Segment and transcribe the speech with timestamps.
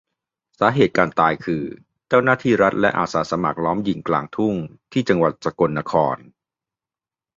[0.59, 1.63] สาเหตุการตายคือ
[2.07, 4.55] เจ้าหน้าที่รัฐและอาสาสมัครล้อมยิงกลางทุ่ง
[4.91, 6.17] ที่จังหวัดสกลนคร